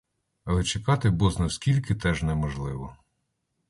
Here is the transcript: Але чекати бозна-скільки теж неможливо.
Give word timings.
Але 0.43 0.63
чекати 0.63 1.09
бозна-скільки 1.09 1.95
теж 1.95 2.23
неможливо. 2.23 2.95